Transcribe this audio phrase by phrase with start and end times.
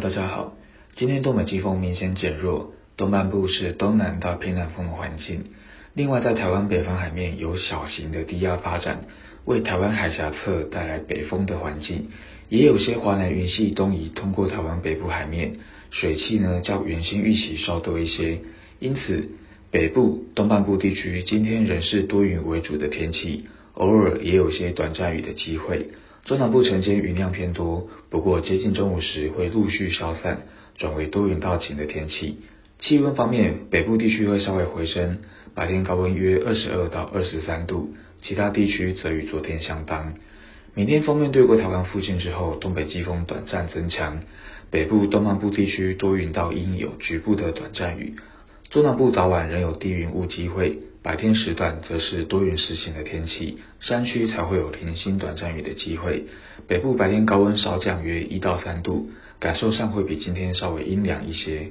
[0.00, 0.56] 大家好。
[0.96, 5.44] 今天东北季风明显减弱，东半部是东南到偏南风的环境。
[5.94, 9.04] 另外，在台湾北方海面有小型的低压发展，
[9.44, 12.08] 为台湾海峡侧带来北风的环境。
[12.48, 15.58] 也有些华南云系东移通过台湾北部海面，
[15.90, 18.40] 水汽呢较原先预期稍多一些。
[18.80, 19.28] 因此，
[19.70, 25.90] 北部东半部地区今天仍是多云为主的天气，偶尔也有些短暂雨的机会。
[26.24, 32.38] 中南部晨间云量偏多，不过接近中午时会陆续消散，转为多云到晴的天气。
[32.78, 35.18] 气温方面，北部地区会稍微回升，
[35.54, 37.92] 白天高温约二十二到二十三度，
[38.22, 40.14] 其他地区则与昨天相当。
[40.74, 44.20] 明天锋面对过台湾附近之后，东北季风短暂增强，
[44.70, 48.14] 北部东半部地区多云到阴，有局部的短暂雨。
[48.70, 56.24] 中南部早晚仍有低云雾机会，白天时段则是多云时晴的天气，山区才会有零星短暂雨的机会。
[56.66, 61.68] 北部白天高温稍降约一到三度，感受上会比今天稍微阴凉一些。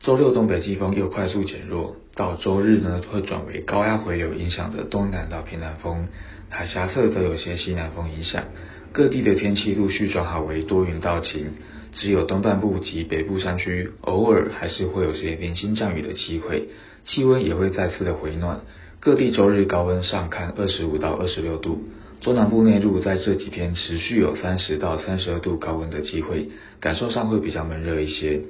[0.00, 6.06] 周六东北季风又快速减弱，到周日呢会转为高压回流影响的东南到偏南风，
[6.50, 8.44] 海峡侧则有些西南风影响，
[8.92, 11.52] 各地的天气陆续转好为多云到晴。
[11.96, 16.68] 只有东半部及北部山区偶尔还是会有些零星降雨的机会，
[17.04, 18.60] 气温也会再次的回暖，
[19.00, 21.84] 各地周日高温上看二十五到二十六度，
[22.20, 26.48] 中南部内陆在这几天持续有三十到三十二度高温的机会，
[26.80, 28.40] 感受上会比较闷热一些。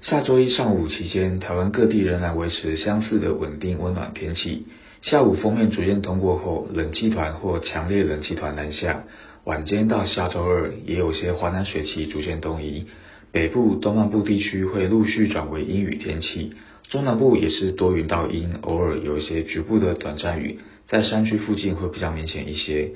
[0.00, 4.66] 下周一上午期间，台湾各地仍然维持相似的稳定温暖天气，
[5.00, 9.04] 下午锋面逐渐通过后，冷气团或强烈冷气团南下。
[9.44, 12.86] 晚间到下周二，也有些华南水汽逐渐东移，
[13.32, 16.52] 北部、东半部地区会陆续转为阴雨天气，
[16.88, 22.92] 中南部也是多云到阴，偶尔有一些局部的短暂雨，在山区附近会比较明显一些。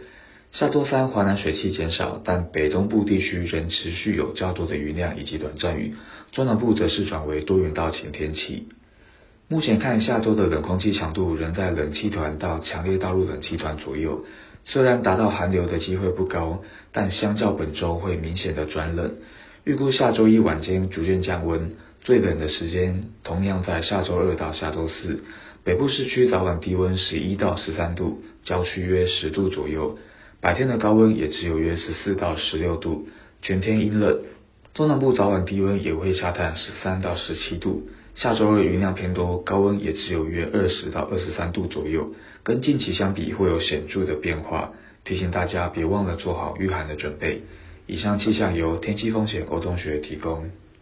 [0.53, 5.97] 下周三，华南水汽减少，但北东部地区仍持续有较多的云量以及短暂雨，
[6.31, 8.69] 中南部则是转为多云到晴天气。
[9.49, 14.25] 目前看下周的冷空气强度仍在冷气团到强烈大陆冷气团左右。
[14.67, 16.63] 虽然达到寒流的机会不高，
[16.93, 19.13] 但相较本周会明显的转冷。
[19.65, 25.23] 预估下周一晚间逐渐降温，最冷的时间同样在下周二到下周四。
[25.65, 29.99] 北部市区早晚低温十一到十三度，郊区约十度左右。
[30.41, 33.09] 白天的高温也只有约十四到十六度，
[33.43, 34.21] 全天阴冷。
[34.75, 37.89] 中南部早晚低温也会下探十三到十七度。
[38.17, 44.73] 下周二云量偏多，高温也只有约二十到二十三度左右，跟近期相比会有显著的变化。
[45.05, 47.43] 提醒大家别忘了做好御寒的准备。
[47.87, 50.51] 以上气象由天气风险沟通学提供。